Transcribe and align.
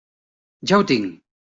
Ja 0.73 0.81
ho 0.83 0.87
tinc! 0.95 1.15